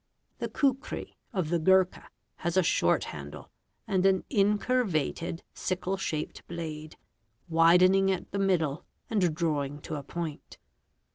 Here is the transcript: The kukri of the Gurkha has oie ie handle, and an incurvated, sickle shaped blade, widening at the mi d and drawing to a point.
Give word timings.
The 0.39 0.49
kukri 0.49 1.15
of 1.31 1.49
the 1.49 1.59
Gurkha 1.59 2.09
has 2.37 2.57
oie 2.57 2.97
ie 2.97 3.05
handle, 3.09 3.51
and 3.87 4.03
an 4.03 4.23
incurvated, 4.31 5.41
sickle 5.53 5.95
shaped 5.95 6.41
blade, 6.47 6.97
widening 7.47 8.09
at 8.09 8.31
the 8.31 8.39
mi 8.39 8.57
d 8.57 8.65
and 9.11 9.35
drawing 9.35 9.79
to 9.81 9.97
a 9.97 10.01
point. 10.01 10.57